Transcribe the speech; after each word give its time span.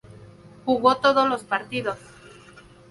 Jugó 0.65 0.97
todos 0.97 1.29
los 1.29 1.43
partidos. 1.43 1.99